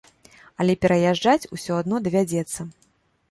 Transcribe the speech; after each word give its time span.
Але 0.63 0.73
пераязджаць 0.85 1.49
усё 1.57 1.77
адно 1.81 1.95
давядзецца. 2.07 2.59